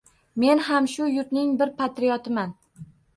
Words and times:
Men 0.43 0.61
ham 0.69 0.87
shu 0.93 1.09
yurtning 1.15 1.51
bir 1.59 1.73
patriotiman. 1.83 2.57